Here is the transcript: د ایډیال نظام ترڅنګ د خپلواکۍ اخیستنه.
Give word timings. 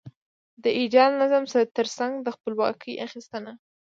د 0.63 0.65
ایډیال 0.79 1.11
نظام 1.21 1.43
ترڅنګ 1.77 2.13
د 2.21 2.27
خپلواکۍ 2.35 2.93
اخیستنه. 3.05 3.51